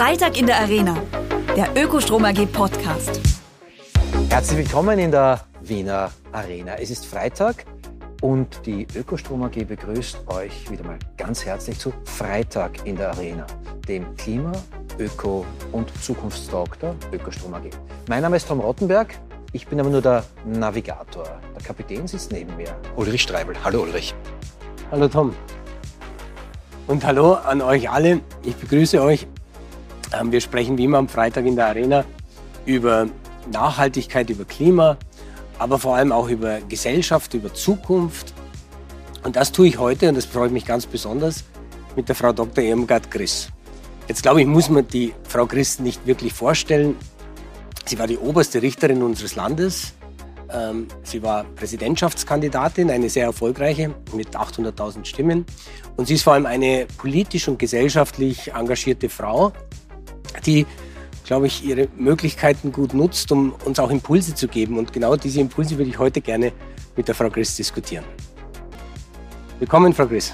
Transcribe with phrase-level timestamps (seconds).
[0.00, 0.96] Freitag in der Arena,
[1.54, 3.20] der Ökostrom AG Podcast.
[4.30, 6.76] Herzlich willkommen in der Wiener Arena.
[6.76, 7.66] Es ist Freitag
[8.22, 13.46] und die Ökostrom AG begrüßt euch wieder mal ganz herzlich zu Freitag in der Arena,
[13.86, 14.56] dem Klima-,
[14.98, 17.68] Öko- und Zukunftstalk der Ökostrom AG.
[18.08, 19.14] Mein Name ist Tom Rottenberg.
[19.52, 21.26] Ich bin aber nur der Navigator.
[21.54, 23.54] Der Kapitän sitzt neben mir, Ulrich Streibel.
[23.62, 24.14] Hallo Ulrich.
[24.90, 25.34] Hallo Tom.
[26.86, 28.22] Und hallo an euch alle.
[28.42, 29.26] Ich begrüße euch
[30.24, 32.04] wir sprechen wie immer am Freitag in der Arena
[32.66, 33.08] über
[33.50, 34.96] Nachhaltigkeit, über Klima,
[35.58, 38.32] aber vor allem auch über Gesellschaft, über Zukunft.
[39.22, 41.44] Und das tue ich heute, und das freut mich ganz besonders,
[41.96, 42.64] mit der Frau Dr.
[42.64, 43.48] Irmgard Griss.
[44.08, 46.96] Jetzt glaube ich, muss man die Frau Griss nicht wirklich vorstellen.
[47.86, 49.94] Sie war die oberste Richterin unseres Landes.
[50.52, 55.44] Ähm, sie war Präsidentschaftskandidatin, eine sehr erfolgreiche mit 800.000 Stimmen.
[55.96, 59.52] Und sie ist vor allem eine politisch und gesellschaftlich engagierte Frau,
[60.40, 60.66] die,
[61.24, 64.78] glaube ich, ihre Möglichkeiten gut nutzt, um uns auch Impulse zu geben.
[64.78, 66.52] Und genau diese Impulse würde ich heute gerne
[66.96, 68.04] mit der Frau Griss diskutieren.
[69.58, 70.32] Willkommen, Frau Griss.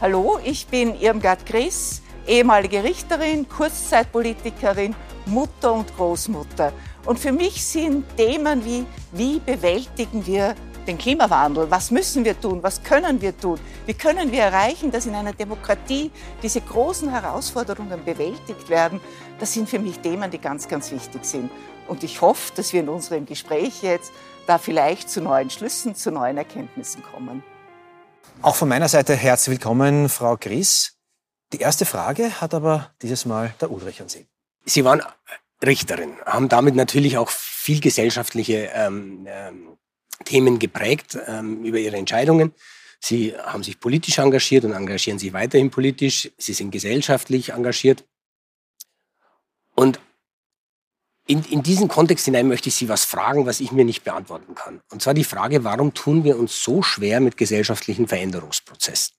[0.00, 4.94] Hallo, ich bin Irmgard Griss, ehemalige Richterin, Kurzzeitpolitikerin,
[5.26, 6.72] Mutter und Großmutter.
[7.04, 10.54] Und für mich sind Themen wie, wie bewältigen wir
[10.86, 11.70] den Klimawandel.
[11.70, 12.62] Was müssen wir tun?
[12.62, 13.58] Was können wir tun?
[13.86, 16.10] Wie können wir erreichen, dass in einer Demokratie
[16.42, 19.00] diese großen Herausforderungen bewältigt werden?
[19.38, 21.50] Das sind für mich Themen, die ganz, ganz wichtig sind.
[21.88, 24.12] Und ich hoffe, dass wir in unserem Gespräch jetzt
[24.46, 27.42] da vielleicht zu neuen Schlüssen, zu neuen Erkenntnissen kommen.
[28.40, 30.96] Auch von meiner Seite herzlich willkommen, Frau Gries.
[31.52, 34.26] Die erste Frage hat aber dieses Mal der Ulrich an Sie.
[34.64, 35.02] Sie waren
[35.64, 39.71] Richterin, haben damit natürlich auch viel gesellschaftliche ähm, ähm,
[40.24, 42.54] Themen geprägt ähm, über ihre Entscheidungen.
[43.00, 46.30] Sie haben sich politisch engagiert und engagieren sich weiterhin politisch.
[46.38, 48.04] Sie sind gesellschaftlich engagiert.
[49.74, 50.00] Und
[51.26, 54.54] in, in diesen Kontext hinein möchte ich Sie was fragen, was ich mir nicht beantworten
[54.54, 54.80] kann.
[54.90, 59.14] Und zwar die Frage, warum tun wir uns so schwer mit gesellschaftlichen Veränderungsprozessen?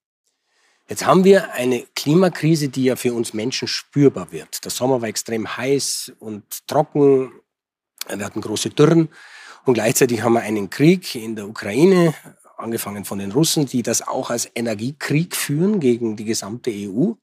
[0.89, 4.63] Jetzt haben wir eine Klimakrise, die ja für uns Menschen spürbar wird.
[4.65, 7.31] Der Sommer war extrem heiß und trocken.
[8.07, 9.09] Wir hatten große Dürren.
[9.65, 12.13] Und gleichzeitig haben wir einen Krieg in der Ukraine,
[12.57, 17.13] angefangen von den Russen, die das auch als Energiekrieg führen gegen die gesamte EU.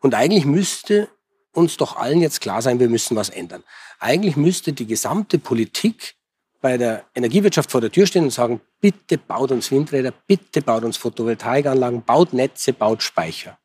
[0.00, 1.08] Und eigentlich müsste
[1.52, 3.64] uns doch allen jetzt klar sein, wir müssen was ändern.
[3.98, 6.14] Eigentlich müsste die gesamte Politik
[6.60, 10.84] bei der Energiewirtschaft vor der Tür stehen und sagen, bitte baut uns Windräder, bitte baut
[10.84, 13.58] uns Photovoltaikanlagen, baut Netze, baut Speicher.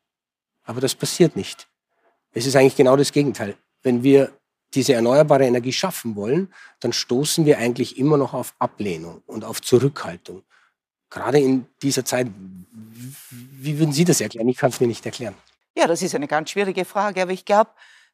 [0.64, 1.68] Aber das passiert nicht.
[2.32, 3.56] Es ist eigentlich genau das Gegenteil.
[3.82, 4.32] Wenn wir
[4.74, 9.60] diese erneuerbare Energie schaffen wollen, dann stoßen wir eigentlich immer noch auf Ablehnung und auf
[9.60, 10.42] Zurückhaltung.
[11.10, 12.28] Gerade in dieser Zeit,
[13.30, 14.48] wie würden Sie das erklären?
[14.48, 15.34] Ich kann es mir nicht erklären.
[15.76, 17.70] Ja, das ist eine ganz schwierige Frage, aber ich glaube,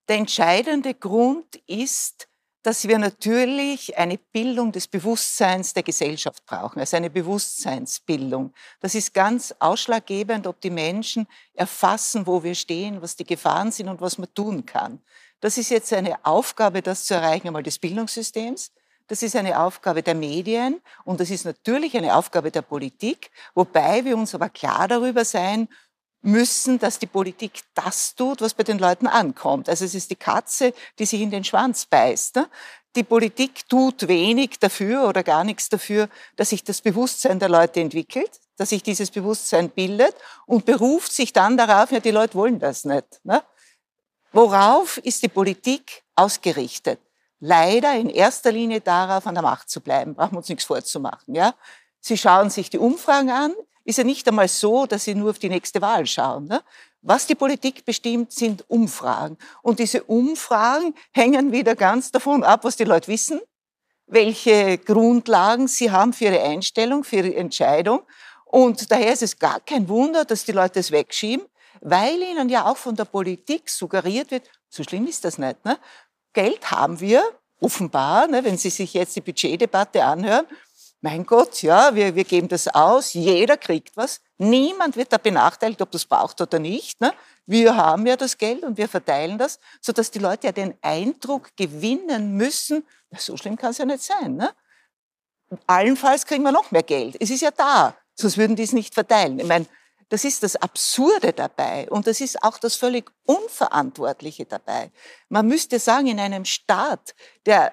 [0.08, 2.28] der entscheidende Grund ist,
[2.62, 8.52] dass wir natürlich eine Bildung des Bewusstseins der Gesellschaft brauchen, also eine Bewusstseinsbildung.
[8.80, 13.88] Das ist ganz ausschlaggebend, ob die Menschen erfassen, wo wir stehen, was die Gefahren sind
[13.88, 15.00] und was man tun kann.
[15.40, 18.72] Das ist jetzt eine Aufgabe, das zu erreichen, einmal des Bildungssystems.
[19.06, 24.04] Das ist eine Aufgabe der Medien und das ist natürlich eine Aufgabe der Politik, wobei
[24.04, 25.68] wir uns aber klar darüber sein
[26.20, 29.68] müssen, dass die Politik das tut, was bei den Leuten ankommt.
[29.68, 32.36] Also es ist die Katze, die sich in den Schwanz beißt.
[32.36, 32.48] Ne?
[32.96, 37.80] Die Politik tut wenig dafür oder gar nichts dafür, dass sich das Bewusstsein der Leute
[37.80, 40.14] entwickelt, dass sich dieses Bewusstsein bildet
[40.46, 43.24] und beruft sich dann darauf, ja, die Leute wollen das nicht.
[43.24, 43.42] Ne?
[44.32, 47.00] Worauf ist die Politik ausgerichtet?
[47.40, 50.14] Leider in erster Linie darauf, an der Macht zu bleiben.
[50.14, 51.34] Brauchen wir uns nichts vorzumachen.
[51.34, 51.54] Ja?
[52.00, 53.54] Sie schauen sich die Umfragen an.
[53.84, 56.46] Ist ja nicht einmal so, dass sie nur auf die nächste Wahl schauen.
[56.46, 56.62] Ne?
[57.00, 59.38] Was die Politik bestimmt, sind Umfragen.
[59.62, 63.40] Und diese Umfragen hängen wieder ganz davon ab, was die Leute wissen,
[64.06, 68.02] welche Grundlagen sie haben für ihre Einstellung, für ihre Entscheidung.
[68.44, 71.46] Und daher ist es gar kein Wunder, dass die Leute es wegschieben
[71.80, 75.64] weil ihnen ja auch von der Politik suggeriert wird, so schlimm ist das nicht.
[75.64, 75.78] Ne?
[76.32, 77.22] Geld haben wir,
[77.60, 80.46] offenbar, ne, wenn Sie sich jetzt die Budgetdebatte anhören.
[81.00, 85.80] Mein Gott, ja, wir, wir geben das aus, jeder kriegt was, niemand wird da benachteiligt,
[85.80, 87.00] ob das braucht oder nicht.
[87.00, 87.12] Ne?
[87.46, 91.56] Wir haben ja das Geld und wir verteilen das, sodass die Leute ja den Eindruck
[91.56, 94.34] gewinnen müssen, na, so schlimm kann es ja nicht sein.
[94.34, 94.50] Ne?
[95.68, 97.16] Allenfalls kriegen wir noch mehr Geld.
[97.20, 99.38] Es ist ja da, sonst würden die es nicht verteilen.
[99.38, 99.66] Ich meine,
[100.08, 104.90] das ist das Absurde dabei und das ist auch das völlig Unverantwortliche dabei.
[105.28, 107.14] Man müsste sagen, in einem Staat,
[107.46, 107.72] der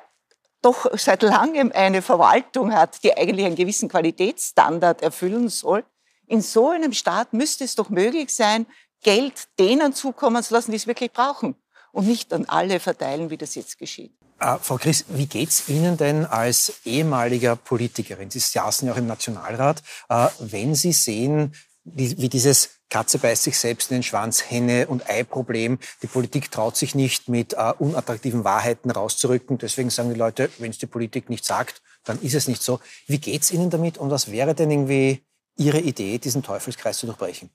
[0.61, 5.85] doch seit langem eine Verwaltung hat, die eigentlich einen gewissen Qualitätsstandard erfüllen soll,
[6.27, 8.65] in so einem Staat müsste es doch möglich sein,
[9.03, 11.55] Geld denen zukommen zu lassen, die es wirklich brauchen.
[11.95, 14.11] und nicht an alle verteilen, wie das jetzt geschieht.
[14.39, 18.29] Äh, Frau Chris, wie geht es Ihnen denn als ehemaliger Politikerin?
[18.29, 19.81] Sie saßen ja auch im Nationalrat.
[20.09, 21.55] Äh, wenn Sie sehen,
[21.85, 25.79] wie, dieses Katze beißt sich selbst in den Schwanz, Henne- und Ei-Problem.
[26.01, 29.57] Die Politik traut sich nicht, mit äh, unattraktiven Wahrheiten rauszurücken.
[29.59, 32.79] Deswegen sagen die Leute, wenn es die Politik nicht sagt, dann ist es nicht so.
[33.07, 35.23] Wie geht's Ihnen damit und was wäre denn irgendwie
[35.57, 37.49] Ihre Idee, diesen Teufelskreis zu durchbrechen?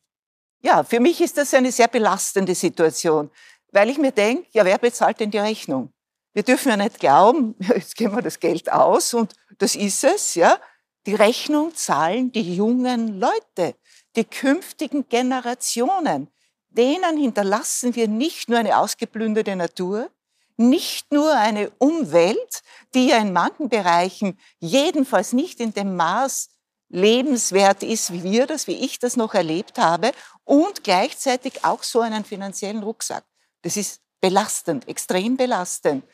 [0.63, 3.31] Ja, für mich ist das eine sehr belastende Situation,
[3.73, 5.93] weil ich mir denke, ja, wer bezahlt denn die Rechnung?
[6.33, 10.35] Wir dürfen ja nicht glauben, jetzt geben wir das Geld aus und das ist es,
[10.35, 10.59] ja.
[11.07, 13.75] Die Rechnung zahlen die jungen Leute,
[14.17, 16.29] die künftigen Generationen.
[16.69, 20.11] Denen hinterlassen wir nicht nur eine ausgeplünderte Natur,
[20.57, 22.63] nicht nur eine Umwelt,
[22.95, 26.51] die ja in manchen Bereichen jedenfalls nicht in dem Maß
[26.91, 30.13] lebenswert ist, wie wir das, wie ich das noch erlebt habe,
[30.45, 33.25] und gleichzeitig auch so einen finanziellen Rucksack.
[33.63, 36.05] Das ist belastend, extrem belastend.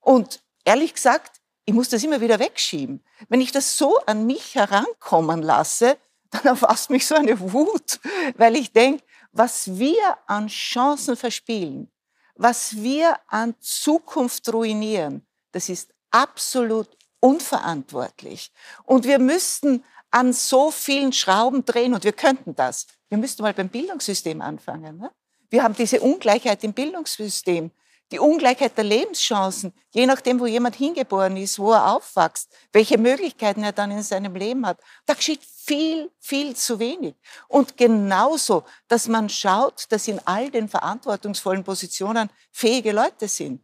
[0.00, 3.04] Und ehrlich gesagt, ich muss das immer wieder wegschieben.
[3.28, 5.96] Wenn ich das so an mich herankommen lasse,
[6.32, 8.00] dann erfasst mich so eine Wut,
[8.36, 11.90] weil ich denke, was wir an Chancen verspielen,
[12.34, 16.88] was wir an Zukunft ruinieren, das ist absolut
[17.20, 18.50] unverantwortlich.
[18.84, 22.86] Und wir müssten an so vielen Schrauben drehen und wir könnten das.
[23.08, 24.98] Wir müssten mal beim Bildungssystem anfangen.
[24.98, 25.10] Ne?
[25.48, 27.70] Wir haben diese Ungleichheit im Bildungssystem
[28.12, 33.64] die Ungleichheit der Lebenschancen, je nachdem, wo jemand hingeboren ist, wo er aufwächst, welche Möglichkeiten
[33.64, 34.78] er dann in seinem Leben hat.
[35.06, 37.14] Da geschieht viel, viel zu wenig.
[37.48, 43.62] Und genauso, dass man schaut, dass in all den verantwortungsvollen Positionen fähige Leute sind.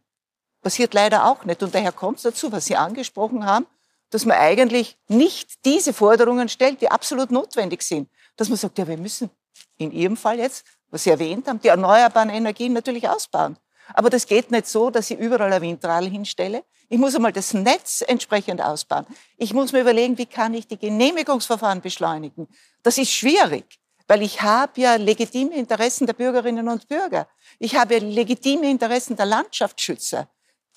[0.61, 1.61] Passiert leider auch nicht.
[1.61, 3.67] Und daher kommt es dazu, was Sie angesprochen haben,
[4.09, 8.09] dass man eigentlich nicht diese Forderungen stellt, die absolut notwendig sind.
[8.35, 9.29] Dass man sagt, ja, wir müssen
[9.77, 13.57] in Ihrem Fall jetzt, was Sie erwähnt haben, die erneuerbaren Energien natürlich ausbauen.
[13.93, 16.63] Aber das geht nicht so, dass ich überall ein Windrad hinstelle.
[16.89, 19.05] Ich muss einmal das Netz entsprechend ausbauen.
[19.37, 22.47] Ich muss mir überlegen, wie kann ich die Genehmigungsverfahren beschleunigen.
[22.83, 27.27] Das ist schwierig, weil ich habe ja legitime Interessen der Bürgerinnen und Bürger.
[27.59, 30.27] Ich habe ja legitime Interessen der Landschaftsschützer.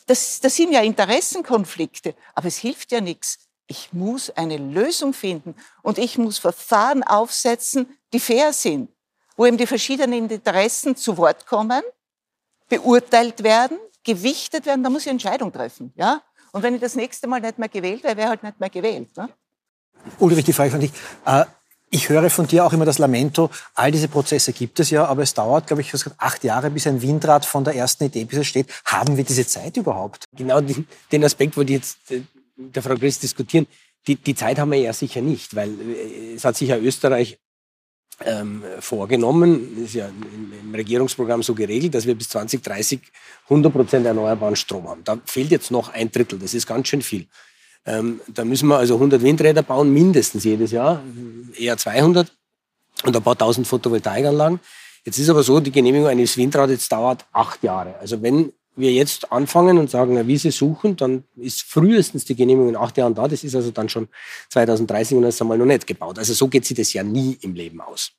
[0.06, 3.38] Das, das sind ja Interessenkonflikte, aber es hilft ja nichts.
[3.66, 8.90] Ich muss eine Lösung finden und ich muss Verfahren aufsetzen, die fair sind,
[9.36, 11.82] wo eben die verschiedenen Interessen zu Wort kommen
[12.72, 15.92] beurteilt werden, gewichtet werden, da muss ich Entscheidung treffen.
[15.94, 16.22] Ja?
[16.52, 19.14] Und wenn ich das nächste Mal nicht mehr gewählt wäre, wäre halt nicht mehr gewählt.
[19.14, 19.28] Ne?
[20.18, 20.90] Ulrich, die Frage von dich.
[21.26, 21.44] Äh,
[21.90, 25.22] ich höre von dir auch immer das Lamento, all diese Prozesse gibt es ja, aber
[25.22, 28.46] es dauert, glaube ich, acht Jahre, bis ein Windrad von der ersten Idee bis es
[28.46, 28.68] steht.
[28.86, 30.24] Haben wir diese Zeit überhaupt?
[30.34, 32.22] Genau den Aspekt wollte ich jetzt äh,
[32.56, 33.66] der Frau Griss diskutieren.
[34.06, 37.38] Die, die Zeit haben wir ja sicher nicht, weil äh, es hat sich ja Österreich
[38.26, 43.00] ähm, vorgenommen, ist ja im, im, Regierungsprogramm so geregelt, dass wir bis 2030
[43.44, 45.02] 100 Prozent erneuerbaren Strom haben.
[45.04, 47.26] Da fehlt jetzt noch ein Drittel, das ist ganz schön viel.
[47.84, 51.02] Ähm, da müssen wir also 100 Windräder bauen, mindestens jedes Jahr,
[51.58, 52.32] eher 200
[53.04, 54.60] und ein paar tausend Photovoltaikanlagen.
[55.04, 57.96] Jetzt ist aber so, die Genehmigung eines Windrades dauert acht Jahre.
[58.00, 62.70] Also wenn wir jetzt anfangen und sagen, eine Wiese suchen, dann ist frühestens die Genehmigung
[62.70, 63.28] in acht Jahren da.
[63.28, 64.08] Das ist also dann schon
[64.48, 66.18] 2030 und das ist einmal noch nicht gebaut.
[66.18, 68.12] Also so geht sich das ja nie im Leben aus.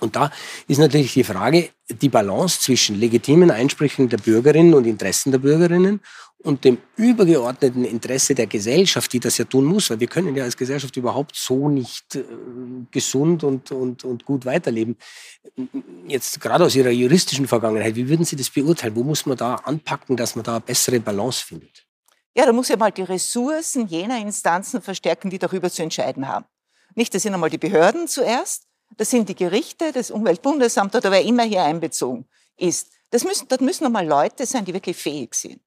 [0.00, 0.30] Und da
[0.68, 6.00] ist natürlich die Frage, die Balance zwischen legitimen Einsprüchen der Bürgerinnen und Interessen der Bürgerinnen
[6.46, 10.44] und dem übergeordneten Interesse der Gesellschaft, die das ja tun muss, weil wir können ja
[10.44, 12.24] als Gesellschaft überhaupt so nicht äh,
[12.90, 14.96] gesund und, und, und gut weiterleben.
[16.06, 18.94] Jetzt gerade aus Ihrer juristischen Vergangenheit, wie würden Sie das beurteilen?
[18.94, 21.84] Wo muss man da anpacken, dass man da eine bessere Balance findet?
[22.36, 26.44] Ja, da muss ja mal die Ressourcen jener Instanzen verstärken, die darüber zu entscheiden haben.
[26.94, 28.65] Nicht, das sind einmal die Behörden zuerst,
[28.96, 32.26] das sind die Gerichte, das Umweltbundesamt oder wer immer hier einbezogen
[32.56, 32.90] ist.
[33.10, 35.60] Das müssen, dort müssen einmal Leute sein, die wirklich fähig sind.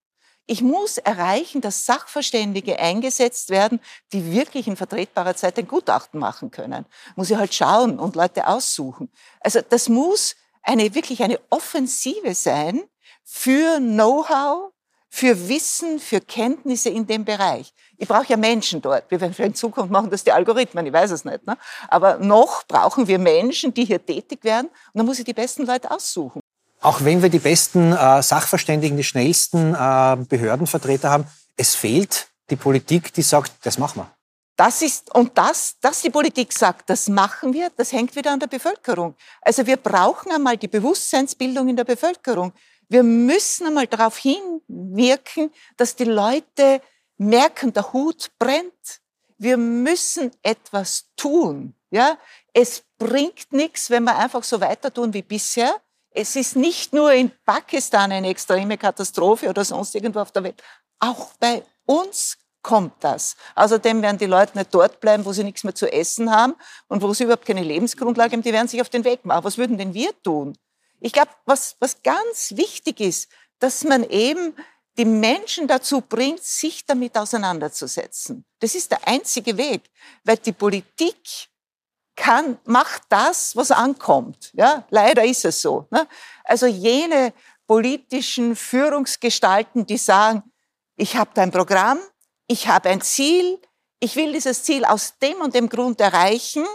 [0.45, 3.79] Ich muss erreichen, dass Sachverständige eingesetzt werden,
[4.11, 6.88] die wirklich in vertretbarer Zeit ein Gutachten machen können.
[7.15, 9.11] Muss ich halt schauen und Leute aussuchen.
[9.41, 12.81] Also das muss eine, wirklich eine Offensive sein
[13.23, 14.73] für Know-how,
[15.10, 17.74] für Wissen, für Kenntnisse in dem Bereich.
[17.98, 19.10] Ich brauche ja Menschen dort.
[19.10, 21.46] Wir werden vielleicht in Zukunft machen das die Algorithmen, ich weiß es nicht.
[21.46, 21.58] Ne?
[21.88, 24.68] Aber noch brauchen wir Menschen, die hier tätig werden.
[24.68, 26.39] Und dann muss ich die besten Leute aussuchen.
[26.82, 31.25] Auch wenn wir die besten äh, Sachverständigen, die schnellsten äh, Behördenvertreter haben,
[31.58, 34.12] es fehlt die Politik, die sagt, das machen wir.
[34.56, 38.42] Das ist, und das, dass die Politik sagt, das machen wir, das hängt wieder an
[38.42, 39.16] der Bevölkerung.
[39.42, 42.51] Also wir brauchen einmal die Bewusstseinsbildung in der Bevölkerung.
[42.89, 46.81] Wir müssen einmal darauf hinwirken, dass die Leute
[47.17, 49.01] merken, der Hut brennt.
[49.38, 51.75] Wir müssen etwas tun.
[51.91, 52.17] Ja,
[52.53, 55.81] es bringt nichts, wenn wir einfach so weiter tun wie bisher
[56.12, 60.62] es ist nicht nur in Pakistan eine extreme Katastrophe oder sonst irgendwo auf der Welt.
[61.00, 63.36] Auch bei uns kommt das.
[63.55, 66.55] Außerdem werden die Leute nicht dort bleiben, wo sie nichts mehr zu essen haben
[66.88, 68.41] und wo sie überhaupt keine Lebensgrundlage haben.
[68.41, 69.43] Die werden sich auf den Weg machen.
[69.43, 70.58] Was würden denn wir tun?
[71.00, 73.29] Ich glaube, was, was ganz wichtig ist,
[73.60, 74.56] dass man eben
[74.98, 78.46] die Menschen dazu bringt, sich damit auseinanderzusetzen.
[78.60, 79.89] Das ist der einzige Weg,
[80.24, 81.50] weil die Politik
[82.15, 84.51] kann, macht das, was ankommt.
[84.53, 85.88] Ja, leider ist es so.
[85.89, 86.06] Ne?
[86.44, 87.34] Also jene
[87.65, 90.44] politischen Führungsgestalten, die sagen,
[90.98, 92.00] ich habe ein Programm,
[92.48, 93.62] ich habe ein Ziel,
[94.01, 96.65] ich will dieses Ziel aus dem und dem Grund erreichen,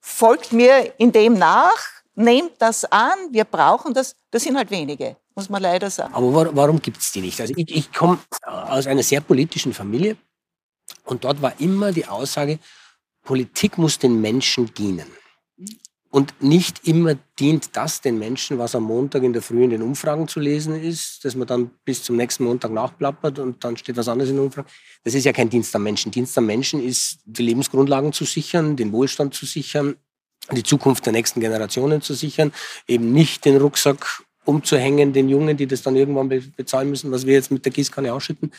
[0.00, 4.16] folgt mir in dem nach, nehmt das an, wir brauchen das.
[4.30, 6.12] Das sind halt wenige, muss man leider sagen.
[6.14, 7.40] Aber warum gibt es die nicht?
[7.40, 10.16] Also ich, ich komme aus einer sehr politischen Familie
[11.04, 12.58] und dort war immer die Aussage,
[13.22, 15.06] Politik muss den Menschen dienen.
[16.10, 19.82] Und nicht immer dient das den Menschen, was am Montag in der Früh in den
[19.82, 23.98] Umfragen zu lesen ist, dass man dann bis zum nächsten Montag nachplappert und dann steht
[23.98, 24.68] was anderes in den Umfragen.
[25.04, 26.10] Das ist ja kein Dienst am Menschen.
[26.10, 29.96] Dienst am Menschen ist, die Lebensgrundlagen zu sichern, den Wohlstand zu sichern,
[30.56, 32.52] die Zukunft der nächsten Generationen zu sichern,
[32.86, 37.34] eben nicht den Rucksack umzuhängen, den Jungen, die das dann irgendwann bezahlen müssen, was wir
[37.34, 38.52] jetzt mit der Gießkanne ausschütten.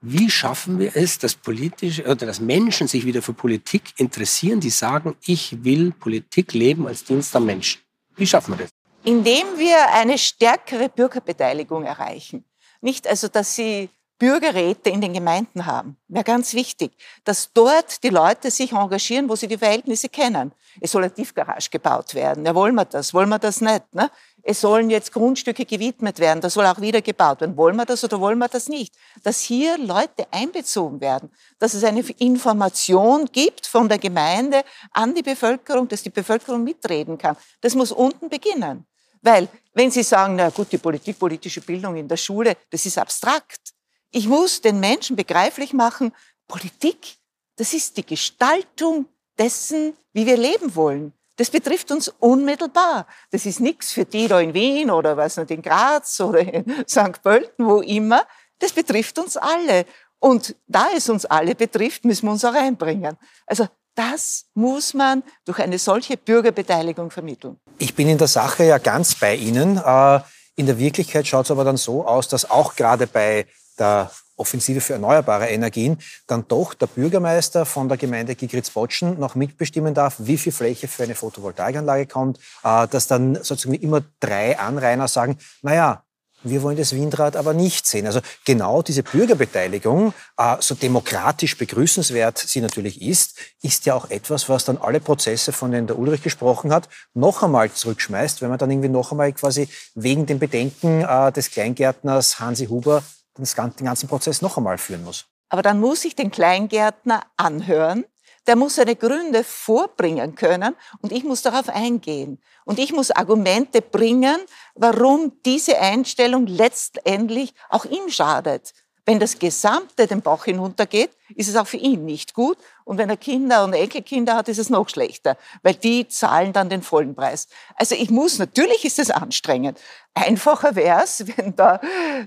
[0.00, 4.70] Wie schaffen wir es, dass politisch oder dass Menschen sich wieder für Politik interessieren, die
[4.70, 7.80] sagen, ich will Politik leben als Dienst am Menschen?
[8.14, 8.70] Wie schaffen wir das?
[9.02, 12.44] Indem wir eine stärkere Bürgerbeteiligung erreichen.
[12.80, 15.96] Nicht also, dass sie Bürgerräte in den Gemeinden haben.
[16.08, 16.92] Wäre ganz wichtig,
[17.24, 20.52] dass dort die Leute sich engagieren, wo sie die Verhältnisse kennen.
[20.80, 22.46] Es soll eine Tiefgarage gebaut werden.
[22.46, 23.12] Ja, wollen wir das?
[23.12, 23.92] Wollen wir das nicht?
[23.92, 24.10] Ne?
[24.42, 26.40] Es sollen jetzt Grundstücke gewidmet werden.
[26.40, 27.56] Das soll auch wieder gebaut werden.
[27.56, 28.94] Wollen wir das oder wollen wir das nicht?
[29.22, 31.30] Dass hier Leute einbezogen werden.
[31.58, 37.18] Dass es eine Information gibt von der Gemeinde an die Bevölkerung, dass die Bevölkerung mitreden
[37.18, 37.36] kann.
[37.60, 38.86] Das muss unten beginnen.
[39.22, 42.98] Weil, wenn Sie sagen, na gut, die Politik, politische Bildung in der Schule, das ist
[42.98, 43.73] abstrakt.
[44.16, 46.12] Ich muss den Menschen begreiflich machen,
[46.46, 47.16] Politik,
[47.56, 49.06] das ist die Gestaltung
[49.36, 51.12] dessen, wie wir leben wollen.
[51.34, 53.08] Das betrifft uns unmittelbar.
[53.32, 56.64] Das ist nichts für die da in Wien oder was nicht in Graz oder in
[56.88, 57.24] St.
[57.24, 58.24] Pölten, wo immer.
[58.60, 59.84] Das betrifft uns alle.
[60.20, 63.16] Und da es uns alle betrifft, müssen wir uns auch einbringen.
[63.48, 63.66] Also
[63.96, 67.58] das muss man durch eine solche Bürgerbeteiligung vermitteln.
[67.78, 69.76] Ich bin in der Sache ja ganz bei Ihnen.
[69.76, 70.20] Äh,
[70.54, 74.80] in der Wirklichkeit schaut es aber dann so aus, dass auch gerade bei der Offensive
[74.80, 80.38] für erneuerbare Energien, dann doch der Bürgermeister von der Gemeinde Gigritz-Botschen noch mitbestimmen darf, wie
[80.38, 86.02] viel Fläche für eine Photovoltaikanlage kommt, äh, dass dann sozusagen immer drei Anrainer sagen, naja,
[86.44, 88.06] wir wollen das Windrad aber nicht sehen.
[88.06, 94.48] Also genau diese Bürgerbeteiligung, äh, so demokratisch begrüßenswert sie natürlich ist, ist ja auch etwas,
[94.48, 98.58] was dann alle Prozesse, von denen der Ulrich gesprochen hat, noch einmal zurückschmeißt, wenn man
[98.58, 103.02] dann irgendwie noch einmal quasi wegen den Bedenken äh, des Kleingärtners Hansi Huber
[103.36, 105.26] den ganzen Prozess noch einmal führen muss.
[105.48, 108.04] Aber dann muss ich den Kleingärtner anhören,
[108.46, 112.40] der muss seine Gründe vorbringen können und ich muss darauf eingehen.
[112.64, 114.36] Und ich muss Argumente bringen,
[114.74, 118.72] warum diese Einstellung letztendlich auch ihm schadet.
[119.06, 122.56] Wenn das Gesamte den Bach hinuntergeht, ist es auch für ihn nicht gut.
[122.84, 126.68] Und wenn er Kinder und Enkelkinder hat, ist es noch schlechter, weil die zahlen dann
[126.68, 127.48] den vollen Preis.
[127.76, 129.80] Also ich muss, natürlich ist es anstrengend.
[130.12, 131.80] Einfacher wäre es, wenn der,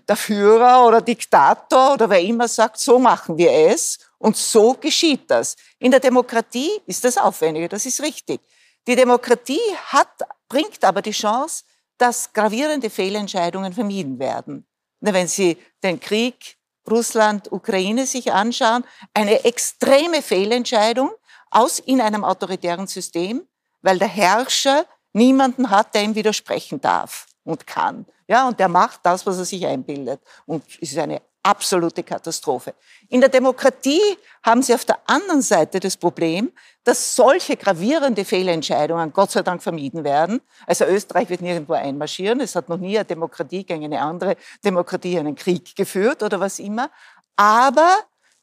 [0.07, 5.29] der Führer oder Diktator oder wer immer sagt, so machen wir es und so geschieht
[5.29, 5.55] das.
[5.77, 8.41] In der Demokratie ist das aufwendiger, das ist richtig.
[8.87, 10.09] Die Demokratie hat,
[10.49, 11.65] bringt aber die Chance,
[11.97, 14.65] dass gravierende Fehlentscheidungen vermieden werden.
[15.01, 16.56] Wenn Sie den Krieg
[16.89, 21.11] Russland, Ukraine sich anschauen, eine extreme Fehlentscheidung
[21.49, 23.47] aus in einem autoritären System,
[23.81, 28.05] weil der Herrscher niemanden hat, der ihm widersprechen darf und kann.
[28.27, 30.21] Ja, und der macht das, was er sich einbildet.
[30.45, 32.73] Und es ist eine absolute Katastrophe.
[33.07, 36.51] In der Demokratie haben Sie auf der anderen Seite das Problem,
[36.83, 40.41] dass solche gravierende Fehlentscheidungen Gott sei Dank vermieden werden.
[40.65, 42.41] Also Österreich wird nirgendwo einmarschieren.
[42.41, 46.59] Es hat noch nie eine Demokratie gegen eine andere Demokratie einen Krieg geführt oder was
[46.59, 46.91] immer.
[47.37, 47.95] Aber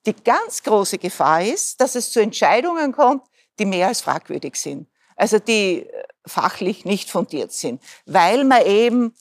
[0.06, 3.26] die ganz große Gefahr ist, dass es zu Entscheidungen kommt,
[3.58, 4.88] die mehr als fragwürdig sind.
[5.16, 5.86] Also die
[6.26, 9.14] fachlich nicht fundiert sind, weil man eben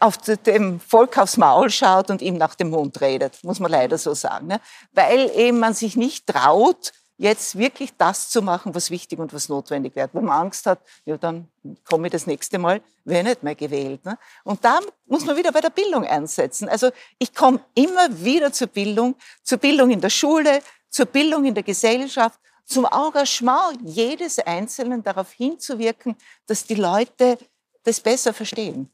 [0.00, 3.98] auf dem Volk aufs Maul schaut und ihm nach dem Mund redet, muss man leider
[3.98, 4.46] so sagen.
[4.46, 4.60] Ne?
[4.92, 9.48] Weil eben man sich nicht traut, jetzt wirklich das zu machen, was wichtig und was
[9.48, 10.14] notwendig wird.
[10.14, 11.48] Wenn man Angst hat, ja, dann
[11.84, 14.04] komme ich das nächste Mal, wäre nicht mehr gewählt.
[14.04, 14.16] Ne?
[14.44, 16.68] Und da muss man wieder bei der Bildung einsetzen.
[16.68, 21.54] Also ich komme immer wieder zur Bildung, zur Bildung in der Schule, zur Bildung in
[21.54, 27.38] der Gesellschaft, zum Engagement jedes Einzelnen darauf hinzuwirken, dass die Leute
[27.82, 28.90] das besser verstehen.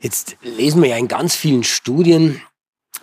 [0.00, 2.40] Jetzt lesen wir ja in ganz vielen Studien,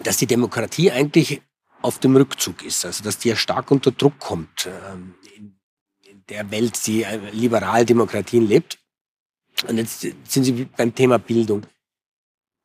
[0.04, 1.42] dass die Demokratie eigentlich
[1.82, 5.56] auf dem Rückzug ist, also dass die ja stark unter Druck kommt ähm, in
[6.30, 8.80] der Welt, die äh, Liberaldemokratien lebt.
[9.68, 11.66] Und jetzt sind Sie beim Thema Bildung.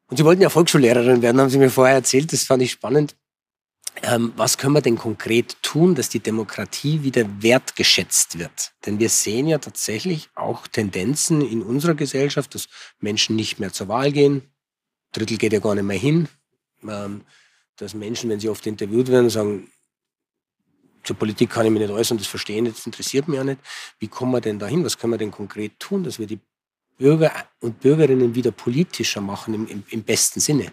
[0.09, 3.17] Und Sie wollten ja Volksschullehrerin werden, haben Sie mir vorher erzählt, das fand ich spannend.
[4.03, 8.73] Ähm, was können wir denn konkret tun, dass die Demokratie wieder wertgeschätzt wird?
[8.87, 12.69] Denn wir sehen ja tatsächlich auch Tendenzen in unserer Gesellschaft, dass
[12.99, 14.43] Menschen nicht mehr zur Wahl gehen.
[15.13, 16.29] Drittel geht ja gar nicht mehr hin.
[16.87, 17.23] Ähm,
[17.77, 19.71] dass Menschen, wenn sie oft interviewt werden, sagen,
[21.03, 23.61] zur Politik kann ich mich nicht äußern, das verstehen, das interessiert mich ja nicht.
[23.99, 24.85] Wie kommen wir denn dahin?
[24.85, 26.41] Was können wir denn konkret tun, dass wir die
[26.99, 30.73] Bürger und Bürgerinnen wieder politischer machen im, im, im besten Sinne?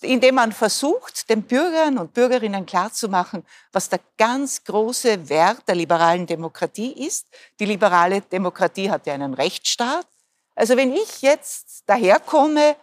[0.00, 6.26] Indem man versucht, den Bürgern und Bürgerinnen klarzumachen, was der ganz große Wert der liberalen
[6.26, 7.26] Demokratie ist.
[7.60, 10.06] Die liberale Demokratie hat ja einen Rechtsstaat.
[10.54, 12.76] Also wenn ich jetzt daherkomme,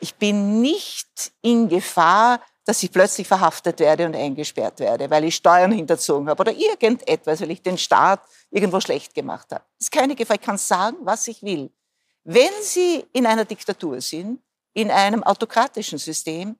[0.00, 5.36] ich bin nicht in Gefahr, dass ich plötzlich verhaftet werde und eingesperrt werde, weil ich
[5.36, 9.64] Steuern hinterzogen habe oder irgendetwas, weil ich den Staat irgendwo schlecht gemacht habe.
[9.78, 10.36] Das ist keine Gefahr.
[10.36, 11.70] Ich kann sagen, was ich will.
[12.24, 14.40] Wenn Sie in einer Diktatur sind,
[14.74, 16.56] in einem autokratischen System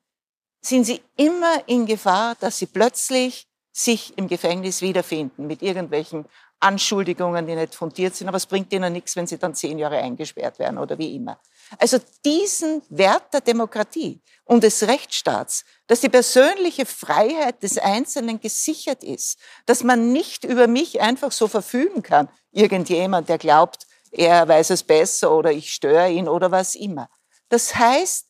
[0.62, 6.26] sind sie immer in Gefahr, dass sie plötzlich sich im Gefängnis wiederfinden mit irgendwelchen
[6.60, 9.98] Anschuldigungen, die nicht fundiert sind, aber es bringt ihnen nichts, wenn sie dann zehn Jahre
[9.98, 11.38] eingesperrt werden oder wie immer.
[11.78, 19.04] Also diesen Wert der Demokratie und des Rechtsstaats, dass die persönliche Freiheit des Einzelnen gesichert
[19.04, 24.70] ist, dass man nicht über mich einfach so verfügen kann, irgendjemand, der glaubt, er weiß
[24.70, 27.10] es besser oder ich störe ihn oder was immer.
[27.48, 28.26] Das heißt,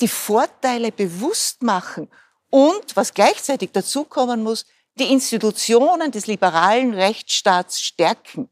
[0.00, 2.08] die Vorteile bewusst machen
[2.50, 4.66] und, was gleichzeitig dazukommen muss,
[4.96, 8.50] die Institutionen des liberalen Rechtsstaats stärken.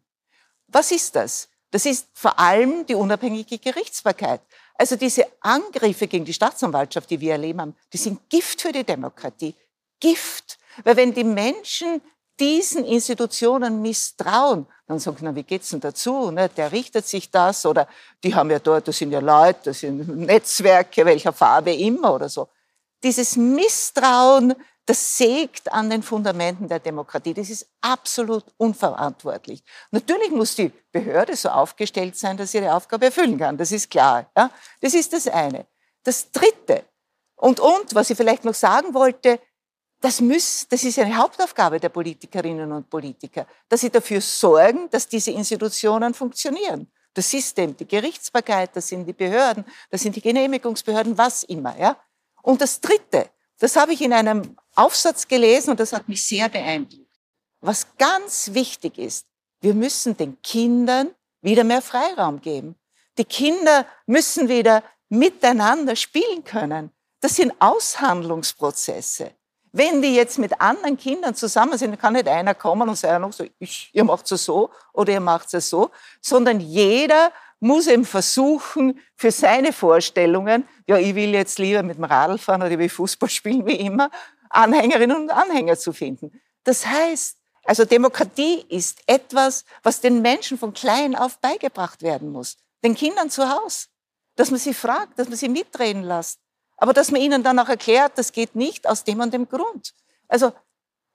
[0.69, 1.49] Was ist das?
[1.71, 4.41] Das ist vor allem die unabhängige Gerichtsbarkeit.
[4.75, 8.85] Also diese Angriffe gegen die Staatsanwaltschaft, die wir erleben haben, die sind Gift für die
[8.85, 9.55] Demokratie.
[10.01, 10.59] Gift.
[10.85, 12.01] Weil wenn die Menschen
[12.41, 16.31] diesen Institutionen misstrauen, dann sagt man, wie geht's denn dazu?
[16.31, 16.49] Ne?
[16.49, 17.87] Der richtet sich das oder
[18.25, 22.29] die haben ja dort, das sind ja Leute, das sind Netzwerke, welcher Farbe immer oder
[22.29, 22.49] so.
[23.03, 24.55] Dieses Misstrauen,
[24.87, 27.35] das sägt an den Fundamenten der Demokratie.
[27.35, 29.63] Das ist absolut unverantwortlich.
[29.91, 33.57] Natürlich muss die Behörde so aufgestellt sein, dass sie ihre Aufgabe erfüllen kann.
[33.57, 34.29] Das ist klar.
[34.37, 34.51] Ja?
[34.81, 35.67] Das ist das eine.
[36.03, 36.85] Das dritte.
[37.37, 39.39] Und, und, was ich vielleicht noch sagen wollte,
[40.01, 45.07] das, muss, das ist eine Hauptaufgabe der Politikerinnen und Politiker, dass sie dafür sorgen, dass
[45.07, 46.91] diese Institutionen funktionieren.
[47.13, 51.79] Das System, die Gerichtsbarkeit, das sind die Behörden, das sind die Genehmigungsbehörden, was immer.
[51.79, 51.97] Ja?
[52.43, 56.49] Und das Dritte, das habe ich in einem Aufsatz gelesen und das hat mich sehr
[56.49, 57.07] beeindruckt.
[57.61, 59.27] Was ganz wichtig ist,
[59.61, 61.11] wir müssen den Kindern
[61.43, 62.77] wieder mehr Freiraum geben.
[63.19, 66.91] Die Kinder müssen wieder miteinander spielen können.
[67.21, 69.33] Das sind Aushandlungsprozesse.
[69.73, 73.45] Wenn die jetzt mit anderen Kindern zusammen sind, kann nicht einer kommen und sagen, so,
[73.59, 78.99] ich, ihr macht es so oder ihr macht es so, sondern jeder muss eben versuchen,
[79.15, 82.89] für seine Vorstellungen, ja, ich will jetzt lieber mit dem Radl fahren oder ich will
[82.89, 84.11] Fußball spielen, wie immer,
[84.49, 86.41] Anhängerinnen und Anhänger zu finden.
[86.65, 92.57] Das heißt, also Demokratie ist etwas, was den Menschen von klein auf beigebracht werden muss.
[92.83, 93.87] Den Kindern zu Hause.
[94.37, 96.41] Dass man sie fragt, dass man sie mitreden lässt
[96.81, 99.95] aber dass man ihnen dann auch erklärt, das geht nicht aus dem und dem Grund.
[100.29, 100.53] Also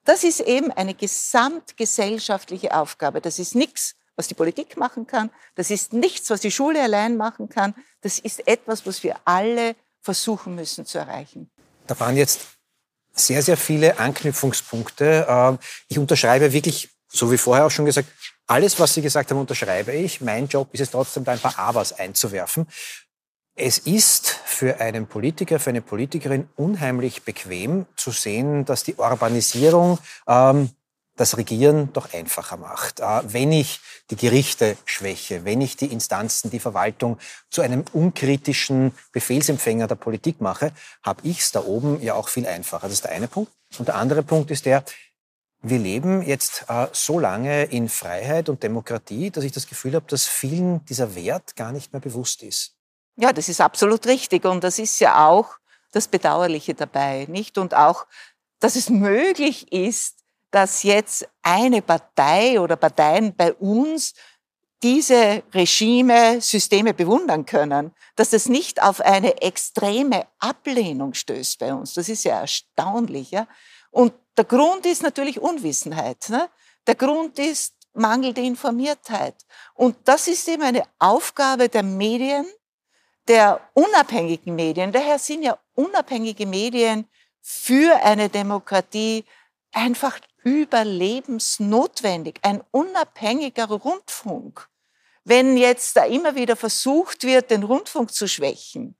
[0.05, 3.19] das ist eben eine gesamtgesellschaftliche Aufgabe.
[3.19, 5.31] Das ist nichts, was die Politik machen kann.
[5.55, 7.73] Das ist nichts, was die Schule allein machen kann.
[8.01, 11.49] Das ist etwas, was wir alle versuchen müssen zu erreichen.
[11.87, 12.41] Da waren jetzt
[13.13, 15.25] sehr, sehr viele Anknüpfungspunkte.
[15.27, 18.09] Ähm, ich unterschreibe wirklich, so wie vorher auch schon gesagt,
[18.45, 20.21] alles, was Sie gesagt haben, unterschreibe ich.
[20.21, 22.67] Mein Job ist es trotzdem, da ein paar Abers einzuwerfen.
[23.57, 29.97] Es ist für einen Politiker, für eine Politikerin unheimlich bequem zu sehen, dass die Urbanisierung
[30.27, 30.71] ähm,
[31.15, 32.99] das Regieren doch einfacher macht.
[32.99, 37.17] Äh, wenn ich die Gerichte schwäche, wenn ich die Instanzen, die Verwaltung
[37.49, 42.45] zu einem unkritischen Befehlsempfänger der Politik mache, habe ich es da oben ja auch viel
[42.45, 42.87] einfacher.
[42.87, 43.53] Das ist der eine Punkt.
[43.77, 44.83] Und der andere Punkt ist der,
[45.61, 50.07] wir leben jetzt äh, so lange in Freiheit und Demokratie, dass ich das Gefühl habe,
[50.09, 52.74] dass vielen dieser Wert gar nicht mehr bewusst ist.
[53.17, 54.45] Ja, das ist absolut richtig.
[54.45, 55.57] Und das ist ja auch
[55.91, 57.57] das Bedauerliche dabei, nicht?
[57.57, 58.05] Und auch,
[58.59, 60.19] dass es möglich ist,
[60.51, 64.13] dass jetzt eine Partei oder Parteien bei uns
[64.83, 71.93] diese Regime, Systeme bewundern können, dass das nicht auf eine extreme Ablehnung stößt bei uns.
[71.93, 73.31] Das ist ja erstaunlich.
[73.31, 73.47] Ja?
[73.89, 76.29] Und der Grund ist natürlich Unwissenheit.
[76.29, 76.49] Ne?
[76.87, 79.35] Der Grund ist mangelnde Informiertheit.
[79.73, 82.45] Und das ist eben eine Aufgabe der Medien,
[83.27, 84.91] der unabhängigen Medien.
[84.91, 87.07] Daher sind ja unabhängige Medien
[87.41, 89.25] für eine Demokratie
[89.71, 92.39] einfach überlebensnotwendig.
[92.41, 94.67] Ein unabhängiger Rundfunk.
[95.23, 98.95] Wenn jetzt da immer wieder versucht wird, den Rundfunk zu schwächen,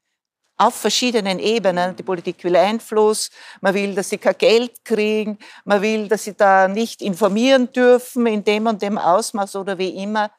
[0.57, 1.95] auf verschiedenen Ebenen.
[1.95, 3.29] Die Politik will Einfluss,
[3.61, 8.25] man will, dass sie kein Geld kriegen, man will, dass sie da nicht informieren dürfen
[8.27, 10.31] in dem und dem Ausmaß oder wie immer.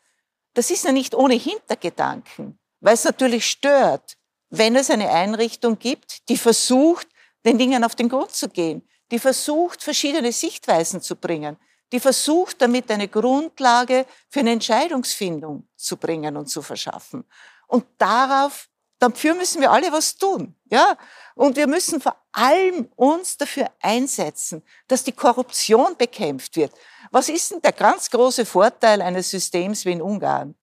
[0.54, 4.16] Das ist ja nicht ohne Hintergedanken, weil es natürlich stört,
[4.48, 7.08] wenn es eine Einrichtung gibt, die versucht,
[7.44, 11.56] den Dingen auf den Grund zu gehen, die versucht, verschiedene Sichtweisen zu bringen,
[11.90, 17.24] die versucht, damit eine Grundlage für eine Entscheidungsfindung zu bringen und zu verschaffen.
[17.66, 18.68] Und darauf,
[19.00, 20.96] dafür müssen wir alle was tun, ja.
[21.34, 26.72] Und wir müssen vor allem uns dafür einsetzen, dass die Korruption bekämpft wird.
[27.10, 30.54] Was ist denn der ganz große Vorteil eines Systems wie in Ungarn?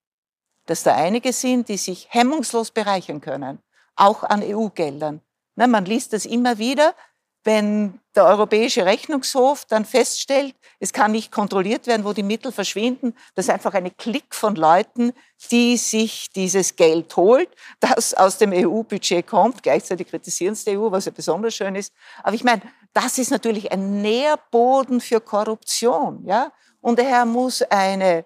[0.66, 3.60] Dass da einige sind, die sich hemmungslos bereichern können,
[3.96, 5.22] auch an EU-Geldern.
[5.56, 6.96] Man liest das immer wieder,
[7.44, 13.16] wenn der Europäische Rechnungshof dann feststellt, es kann nicht kontrolliert werden, wo die Mittel verschwinden,
[13.36, 15.14] das ist einfach eine Klick von Leuten,
[15.52, 17.50] die sich dieses Geld holt,
[17.80, 19.62] das aus dem EU-Budget kommt.
[19.62, 21.92] Gleichzeitig kritisieren es die EU, was ja besonders schön ist.
[22.24, 22.62] Aber ich meine,
[22.94, 26.24] das ist natürlich ein Nährboden für Korruption.
[26.26, 26.54] Ja?
[26.80, 28.26] Und daher muss eine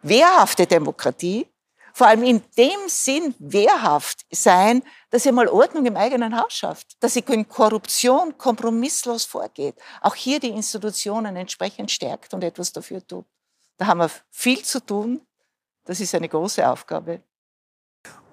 [0.00, 1.46] wehrhafte Demokratie
[1.98, 7.02] vor allem in dem Sinn wehrhaft sein, dass ihr mal Ordnung im eigenen Haus schafft,
[7.02, 13.04] dass sie gegen Korruption kompromisslos vorgeht, auch hier die Institutionen entsprechend stärkt und etwas dafür
[13.04, 13.26] tut.
[13.78, 15.22] Da haben wir viel zu tun.
[15.86, 17.20] Das ist eine große Aufgabe.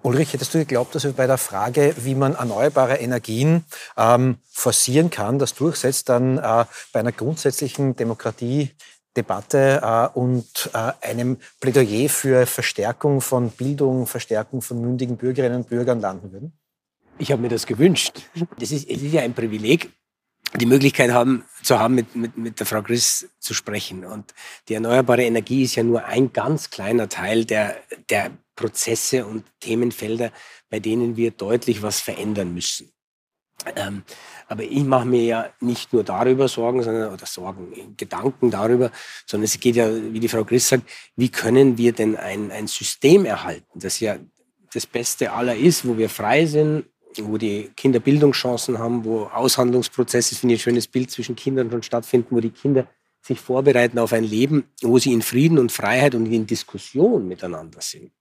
[0.04, 3.66] Ulrich, hättest du geglaubt, dass wir bei der Frage, wie man erneuerbare Energien
[3.98, 8.76] ähm, forcieren kann, das durchsetzt, dann äh, bei einer grundsätzlichen Demokratie
[9.16, 15.70] Debatte äh, und äh, einem Plädoyer für Verstärkung von Bildung, Verstärkung von mündigen Bürgerinnen und
[15.70, 16.54] Bürgern landen würden?
[17.18, 18.24] Ich habe mir das gewünscht.
[18.60, 19.92] Das ist, es ist ja ein Privileg,
[20.56, 24.06] die Möglichkeit haben, zu haben, mit, mit, mit der Frau Chris zu sprechen.
[24.06, 24.34] Und
[24.68, 27.78] die erneuerbare Energie ist ja nur ein ganz kleiner Teil der,
[28.10, 30.32] der Prozesse und Themenfelder,
[30.70, 32.92] bei denen wir deutlich was verändern müssen.
[33.76, 34.04] Ähm,
[34.48, 38.92] aber ich mache mir ja nicht nur darüber Sorgen, sondern oder Sorgen, Gedanken darüber,
[39.26, 40.84] sondern es geht ja, wie die Frau Chris sagt,
[41.16, 44.18] wie können wir denn ein, ein System erhalten, das ja
[44.74, 46.86] das Beste aller ist, wo wir frei sind,
[47.18, 51.82] wo die Kinder Bildungschancen haben, wo Aushandlungsprozesse, finde ich ein schönes Bild, zwischen Kindern schon
[51.82, 52.88] stattfinden, wo die Kinder
[53.22, 57.82] sich vorbereiten auf ein Leben, wo sie in Frieden und Freiheit und in Diskussion miteinander
[57.82, 58.12] sind.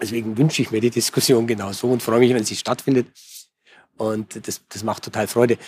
[0.00, 3.06] Deswegen wünsche ich mir die Diskussion genauso und freue mich, wenn sie stattfindet.
[3.96, 5.58] Und das, das macht total Freude.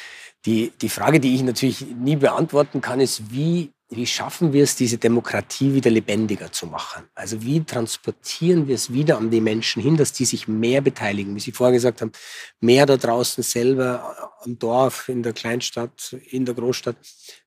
[0.44, 4.76] Die, die Frage, die ich natürlich nie beantworten kann, ist, wie, wie schaffen wir es,
[4.76, 7.04] diese Demokratie wieder lebendiger zu machen?
[7.14, 11.34] Also wie transportieren wir es wieder an die Menschen hin, dass die sich mehr beteiligen?
[11.34, 12.12] Wie Sie vorher gesagt haben,
[12.60, 16.96] mehr da draußen selber am Dorf, in der Kleinstadt, in der Großstadt,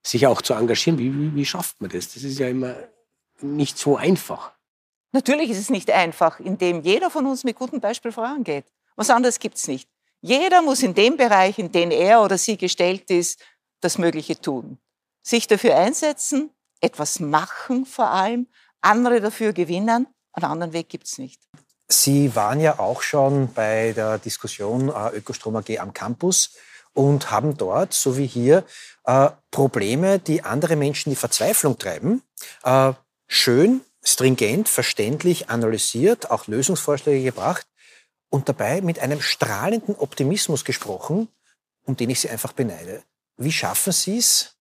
[0.03, 0.97] sich auch zu engagieren.
[0.97, 2.13] Wie, wie, wie schafft man das?
[2.13, 2.75] Das ist ja immer
[3.41, 4.51] nicht so einfach.
[5.11, 8.65] Natürlich ist es nicht einfach, indem jeder von uns mit gutem Beispiel vorangeht.
[8.95, 9.89] Was anderes gibt es nicht.
[10.21, 13.39] Jeder muss in dem Bereich, in den er oder sie gestellt ist,
[13.81, 14.77] das Mögliche tun.
[15.21, 16.51] Sich dafür einsetzen,
[16.81, 18.47] etwas machen vor allem,
[18.81, 20.07] andere dafür gewinnen.
[20.33, 21.41] Einen anderen Weg gibt es nicht.
[21.87, 26.51] Sie waren ja auch schon bei der Diskussion äh, Ökostrom AG am Campus
[26.93, 28.63] und haben dort, so wie hier,
[29.05, 32.21] äh, Probleme, die andere Menschen in die Verzweiflung treiben,
[32.63, 32.93] äh,
[33.27, 37.65] schön, stringent, verständlich analysiert, auch Lösungsvorschläge gebracht
[38.29, 41.27] und dabei mit einem strahlenden Optimismus gesprochen,
[41.85, 43.03] um den ich Sie einfach beneide.
[43.37, 44.55] Wie schaffen Sie es,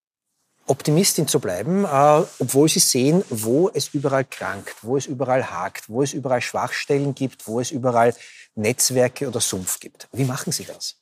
[0.67, 5.89] Optimistin zu bleiben, äh, obwohl Sie sehen, wo es überall krankt, wo es überall hakt,
[5.89, 8.15] wo es überall Schwachstellen gibt, wo es überall
[8.55, 10.09] Netzwerke oder Sumpf gibt?
[10.13, 10.97] Wie machen Sie das?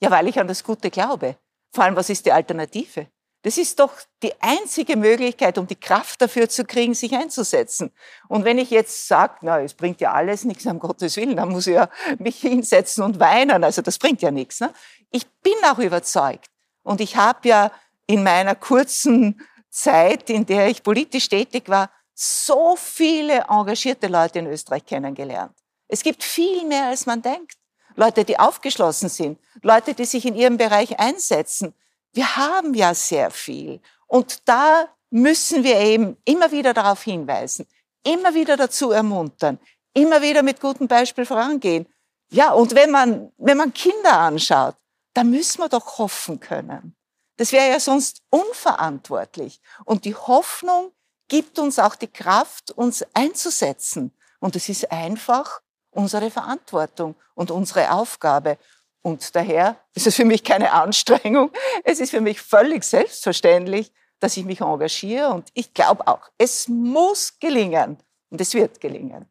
[0.00, 1.36] Ja, weil ich an das Gute glaube.
[1.72, 3.06] Vor allem, was ist die Alternative?
[3.42, 7.92] Das ist doch die einzige Möglichkeit, um die Kraft dafür zu kriegen, sich einzusetzen.
[8.28, 11.50] Und wenn ich jetzt sage, na, es bringt ja alles nichts, um Gottes Willen, dann
[11.50, 13.62] muss ich ja mich hinsetzen und weinen.
[13.62, 14.60] Also das bringt ja nichts.
[14.60, 14.72] Ne?
[15.10, 16.50] Ich bin auch überzeugt.
[16.82, 17.70] Und ich habe ja
[18.06, 24.46] in meiner kurzen Zeit, in der ich politisch tätig war, so viele engagierte Leute in
[24.46, 25.54] Österreich kennengelernt.
[25.86, 27.58] Es gibt viel mehr, als man denkt.
[27.94, 31.74] Leute, die aufgeschlossen sind, Leute, die sich in ihrem Bereich einsetzen,
[32.12, 33.80] wir haben ja sehr viel.
[34.06, 37.66] Und da müssen wir eben immer wieder darauf hinweisen,
[38.04, 39.58] immer wieder dazu ermuntern,
[39.94, 41.86] immer wieder mit gutem Beispiel vorangehen.
[42.30, 44.76] Ja, und wenn man, wenn man Kinder anschaut,
[45.14, 46.96] dann müssen wir doch hoffen können.
[47.36, 49.60] Das wäre ja sonst unverantwortlich.
[49.84, 50.92] Und die Hoffnung
[51.28, 54.12] gibt uns auch die Kraft, uns einzusetzen.
[54.40, 58.58] Und es ist einfach unsere Verantwortung und unsere Aufgabe.
[59.06, 61.52] Und daher ist es für mich keine Anstrengung.
[61.84, 65.28] Es ist für mich völlig selbstverständlich, dass ich mich engagiere.
[65.28, 67.98] Und ich glaube auch, es muss gelingen.
[68.30, 69.26] Und es wird gelingen.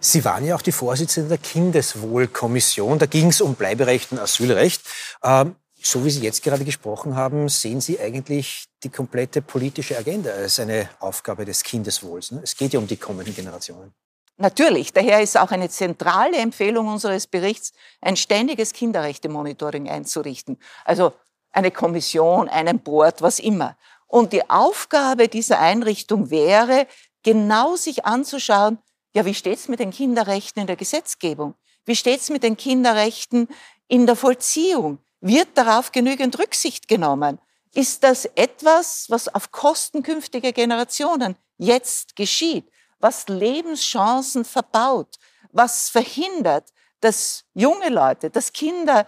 [0.00, 2.98] Sie waren ja auch die Vorsitzende der Kindeswohlkommission.
[2.98, 4.82] Da ging es um Bleiberecht und Asylrecht.
[5.22, 10.32] Ähm, so wie Sie jetzt gerade gesprochen haben, sehen Sie eigentlich die komplette politische Agenda
[10.32, 12.32] als eine Aufgabe des Kindeswohls.
[12.32, 12.40] Ne?
[12.42, 13.94] Es geht ja um die kommenden Generationen.
[14.36, 20.58] Natürlich, daher ist auch eine zentrale Empfehlung unseres Berichts, ein ständiges Kinderrechte-Monitoring einzurichten.
[20.84, 21.12] Also
[21.52, 23.76] eine Kommission, einen Board, was immer.
[24.08, 26.88] Und die Aufgabe dieser Einrichtung wäre,
[27.22, 28.78] genau sich anzuschauen,
[29.14, 31.54] ja, wie steht's mit den Kinderrechten in der Gesetzgebung?
[31.84, 33.48] Wie steht's mit den Kinderrechten
[33.86, 34.98] in der Vollziehung?
[35.20, 37.38] Wird darauf genügend Rücksicht genommen?
[37.72, 42.68] Ist das etwas, was auf Kosten künftiger Generationen jetzt geschieht?
[43.00, 45.18] Was Lebenschancen verbaut?
[45.52, 49.06] Was verhindert, dass junge Leute, dass Kinder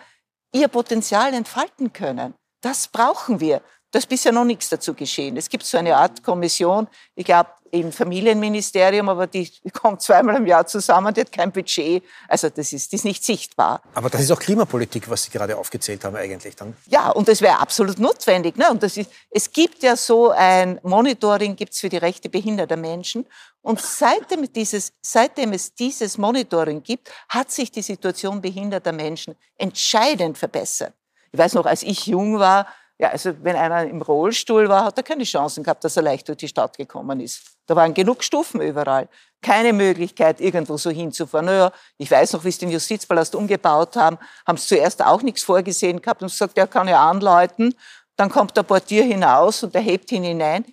[0.52, 2.34] ihr Potenzial entfalten können?
[2.60, 3.62] Das brauchen wir.
[3.96, 5.38] Da ist bisher noch nichts dazu geschehen.
[5.38, 10.44] Es gibt so eine Art Kommission, ich glaube im Familienministerium, aber die kommt zweimal im
[10.44, 12.04] Jahr zusammen, die hat kein Budget.
[12.28, 13.80] Also das ist, das ist nicht sichtbar.
[13.94, 16.76] Aber das ist auch Klimapolitik, was Sie gerade aufgezählt haben eigentlich dann.
[16.88, 18.58] Ja, und das wäre absolut notwendig.
[18.58, 18.70] Ne?
[18.70, 23.24] Und das ist, es gibt ja so ein Monitoring gibt's für die Rechte behinderter Menschen.
[23.62, 30.36] Und seitdem, dieses, seitdem es dieses Monitoring gibt, hat sich die Situation behinderter Menschen entscheidend
[30.36, 30.92] verbessert.
[31.32, 32.66] Ich weiß noch, als ich jung war,
[32.98, 36.28] ja, also wenn einer im Rollstuhl war, hat er keine Chancen gehabt, dass er leicht
[36.28, 37.42] durch die Stadt gekommen ist.
[37.66, 39.08] Da waren genug Stufen überall.
[39.42, 41.46] Keine Möglichkeit, irgendwo so hinzufahren.
[41.46, 45.42] Naja, ich weiß noch, wie sie den Justizpalast umgebaut haben, haben sie zuerst auch nichts
[45.42, 47.74] vorgesehen gehabt und gesagt, er kann ja anläuten.
[48.16, 50.64] Dann kommt der Portier hinaus und er hebt ihn hinein.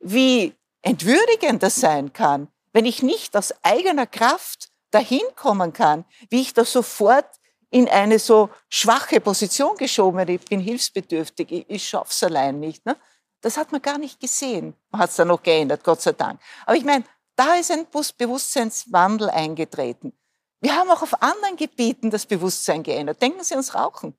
[0.00, 6.42] Wie entwürdigend das sein kann, wenn ich nicht aus eigener Kraft dahin kommen kann, wie
[6.42, 7.39] ich da sofort
[7.70, 10.28] in eine so schwache Position geschoben.
[10.28, 12.84] Ich bin hilfsbedürftig, ich, ich schaff's allein nicht.
[12.84, 12.96] Ne?
[13.40, 14.74] Das hat man gar nicht gesehen.
[14.90, 16.40] Man hat es dann noch geändert, Gott sei Dank.
[16.66, 17.04] Aber ich meine,
[17.36, 17.86] da ist ein
[18.18, 20.12] Bewusstseinswandel eingetreten.
[20.60, 23.22] Wir haben auch auf anderen Gebieten das Bewusstsein geändert.
[23.22, 24.14] Denken Sie ans Rauchen.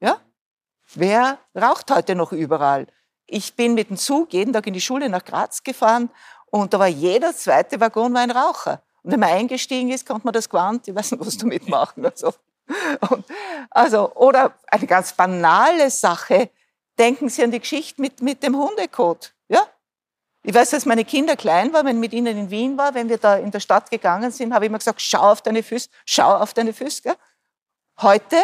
[0.00, 0.20] Ja?
[0.94, 2.86] Wer raucht heute noch überall?
[3.26, 6.10] Ich bin mit dem Zug jeden Tag in die Schule nach Graz gefahren
[6.46, 8.82] und da war jeder zweite Waggon war ein Raucher.
[9.02, 12.04] Und wenn man eingestiegen ist, konnte man das Gewand, ich weiß nicht, was damit machen.
[12.04, 12.32] Also,
[13.10, 13.24] und,
[13.70, 16.50] also, oder eine ganz banale Sache,
[16.98, 19.34] denken Sie an die Geschichte mit, mit dem Hundekot.
[19.48, 19.66] Ja?
[20.42, 23.08] Ich weiß, als meine Kinder klein waren, wenn ich mit ihnen in Wien war, wenn
[23.08, 25.88] wir da in der Stadt gegangen sind, habe ich immer gesagt, schau auf deine Füße,
[26.04, 27.02] schau auf deine Füße.
[27.02, 27.16] Gell?
[28.00, 28.36] Heute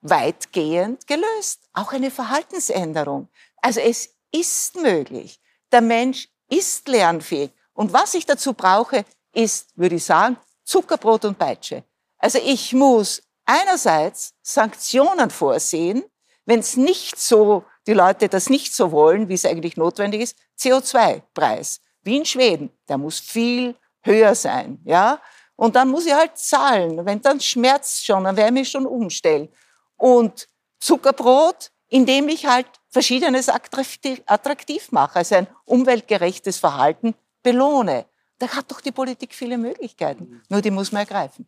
[0.00, 1.60] weitgehend gelöst.
[1.72, 3.28] Auch eine Verhaltensänderung.
[3.60, 5.40] Also es ist möglich.
[5.70, 7.52] Der Mensch ist lernfähig.
[7.72, 11.84] Und was ich dazu brauche, ist, würde ich sagen, Zuckerbrot und Peitsche.
[12.18, 16.04] Also ich muss einerseits Sanktionen vorsehen,
[16.44, 20.36] wenn es nicht so, die Leute das nicht so wollen, wie es eigentlich notwendig ist,
[20.58, 21.80] CO2-Preis.
[22.02, 25.20] Wie in Schweden, der muss viel höher sein, ja.
[25.54, 27.04] Und dann muss ich halt zahlen.
[27.06, 29.48] Wenn dann schmerzt schon, dann werde ich mich schon umstellen.
[29.96, 30.48] Und
[30.80, 38.06] Zuckerbrot, indem ich halt Verschiedenes attraktiv mache, also ein umweltgerechtes Verhalten belohne.
[38.38, 40.42] Da hat doch die Politik viele Möglichkeiten.
[40.48, 41.46] Nur die muss man ergreifen.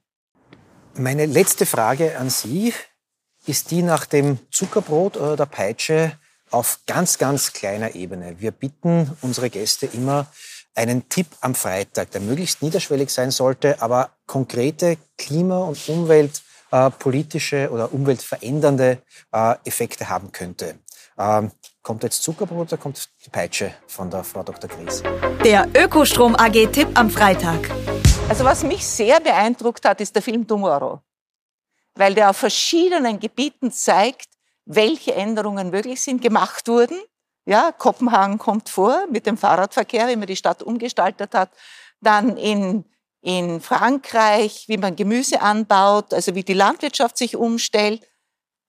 [0.97, 2.73] Meine letzte Frage an Sie
[3.47, 6.13] ist die nach dem Zuckerbrot oder der Peitsche
[6.51, 8.37] auf ganz, ganz kleiner Ebene.
[8.39, 10.29] Wir bitten unsere Gäste immer
[10.75, 17.93] einen Tipp am Freitag, der möglichst niederschwellig sein sollte, aber konkrete klima- und umweltpolitische oder
[17.93, 18.99] umweltverändernde
[19.33, 20.77] äh, Effekte haben könnte.
[21.19, 21.51] Ähm,
[21.83, 24.71] kommt jetzt Zuckerbrot oder kommt die Peitsche von der Frau Dr.
[24.71, 25.03] Gries?
[25.45, 27.69] Der Ökostrom AG Tipp am Freitag.
[28.27, 31.01] Also was mich sehr beeindruckt hat, ist der Film Tomorrow,
[31.95, 34.29] weil der auf verschiedenen Gebieten zeigt,
[34.65, 36.99] welche Änderungen möglich sind, gemacht wurden.
[37.45, 41.51] Ja, Kopenhagen kommt vor mit dem Fahrradverkehr, wie man die Stadt umgestaltet hat.
[42.01, 42.87] Dann in,
[43.21, 48.07] in Frankreich, wie man Gemüse anbaut, also wie die Landwirtschaft sich umstellt.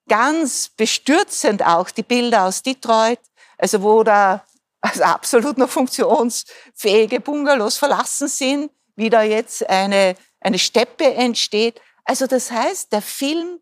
[0.09, 3.21] Ganz bestürzend auch die Bilder aus Detroit,
[3.57, 4.43] also wo da
[4.81, 11.81] also absolut noch funktionsfähige Bungalows verlassen sind wie da jetzt eine, eine Steppe entsteht.
[12.03, 13.59] Also das heißt, der Film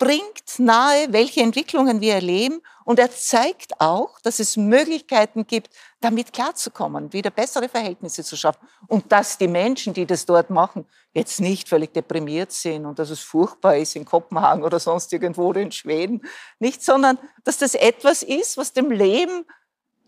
[0.00, 5.68] bringt nahe, welche Entwicklungen wir erleben und er zeigt auch, dass es Möglichkeiten gibt,
[6.00, 10.86] damit klarzukommen, wieder bessere Verhältnisse zu schaffen und dass die Menschen, die das dort machen,
[11.12, 15.52] jetzt nicht völlig deprimiert sind und dass es furchtbar ist in Kopenhagen oder sonst irgendwo
[15.52, 16.22] in Schweden,
[16.58, 19.44] nicht, sondern dass das etwas ist, was dem Leben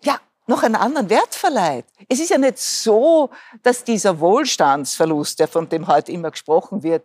[0.03, 1.87] ja noch einen anderen Wert verleiht.
[2.09, 3.31] Es ist ja nicht so,
[3.63, 7.05] dass dieser Wohlstandsverlust, der von dem heute immer gesprochen wird,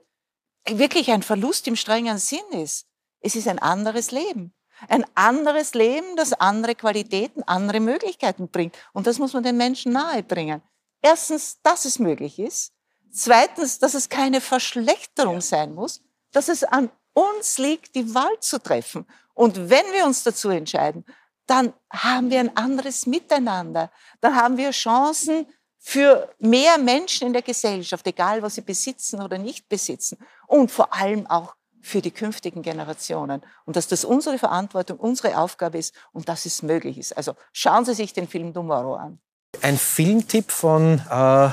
[0.67, 2.87] wirklich ein Verlust im strengen Sinn ist.
[3.21, 4.53] Es ist ein anderes Leben.
[4.89, 8.75] Ein anderes Leben, das andere Qualitäten, andere Möglichkeiten bringt.
[8.93, 10.61] Und das muss man den Menschen nahebringen.
[11.01, 12.73] Erstens, dass es möglich ist.
[13.11, 16.03] Zweitens, dass es keine Verschlechterung sein muss.
[16.31, 19.07] Dass es an uns liegt, die Wahl zu treffen.
[19.33, 21.05] Und wenn wir uns dazu entscheiden,
[21.47, 23.89] dann haben wir ein anderes Miteinander.
[24.21, 25.47] Dann haben wir Chancen
[25.79, 30.17] für mehr Menschen in der Gesellschaft, egal was sie besitzen oder nicht besitzen.
[30.45, 33.41] Und vor allem auch für die künftigen Generationen.
[33.65, 37.15] Und dass das unsere Verantwortung, unsere Aufgabe ist und dass es möglich ist.
[37.15, 39.19] Also schauen Sie sich den Film Tomorrow an.
[39.61, 41.49] Ein Filmtipp von äh,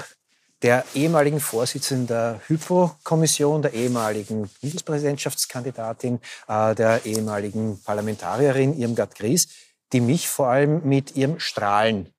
[0.63, 9.47] der ehemaligen Vorsitzenden der Hypo-Kommission, der ehemaligen Bundespräsidentschaftskandidatin, äh, der ehemaligen Parlamentarierin Irmgard Gries,
[9.93, 12.15] die mich vor allem mit ihrem Strahlen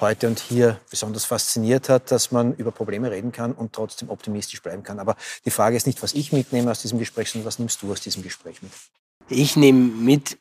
[0.00, 4.62] heute und hier besonders fasziniert hat, dass man über Probleme reden kann und trotzdem optimistisch
[4.62, 4.98] bleiben kann.
[4.98, 7.92] Aber die Frage ist nicht, was ich mitnehme aus diesem Gespräch, sondern was nimmst du
[7.92, 8.72] aus diesem Gespräch mit?
[9.28, 10.38] Ich nehme mit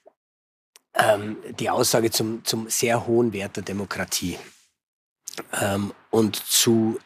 [0.95, 4.37] ähm, die Aussage zum, zum sehr hohen Wert der Demokratie
[5.61, 6.99] ähm, und zu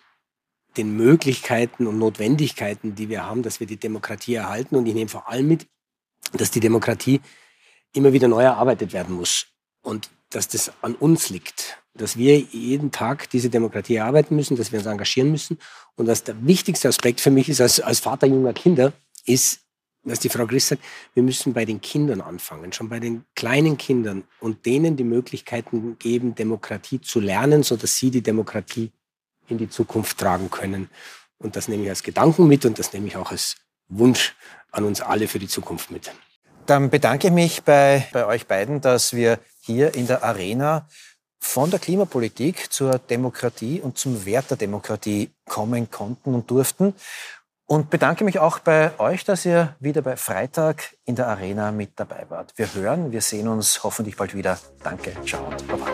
[0.77, 4.75] den Möglichkeiten und Notwendigkeiten, die wir haben, dass wir die Demokratie erhalten.
[4.75, 5.67] Und ich nehme vor allem mit,
[6.34, 7.21] dass die Demokratie
[7.93, 9.47] immer wieder neu erarbeitet werden muss
[9.88, 14.73] und dass das an uns liegt, dass wir jeden Tag diese Demokratie erarbeiten müssen, dass
[14.73, 15.58] wir uns engagieren müssen
[15.95, 18.91] und dass der wichtigste Aspekt für mich ist als, als Vater junger Kinder,
[19.26, 19.62] ist,
[20.04, 23.78] was die Frau Griss sagt, wir müssen bei den Kindern anfangen, schon bei den kleinen
[23.78, 28.91] Kindern und denen die Möglichkeiten geben, Demokratie zu lernen, sodass sie die Demokratie
[29.47, 30.89] in die Zukunft tragen können.
[31.38, 33.56] Und das nehme ich als Gedanken mit und das nehme ich auch als
[33.88, 34.36] Wunsch
[34.69, 36.12] an uns alle für die Zukunft mit.
[36.65, 40.88] Dann bedanke ich mich bei, bei euch beiden, dass wir hier in der Arena
[41.39, 46.95] von der Klimapolitik zur Demokratie und zum Wert der Demokratie kommen konnten und durften.
[47.69, 51.91] Und bedanke mich auch bei euch, dass ihr wieder bei Freitag in der Arena mit
[51.97, 52.53] dabei wart.
[52.56, 54.58] Wir hören, wir sehen uns hoffentlich bald wieder.
[54.84, 55.88] Danke, ciao und baba.